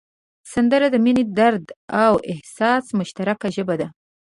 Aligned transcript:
سندره 0.53 0.87
د 0.91 0.95
مینې، 1.05 1.23
درد 1.39 1.65
او 2.03 2.13
احساس 2.31 2.85
مشترکه 2.99 3.47
ژبه 3.55 3.75
ده 3.81 3.87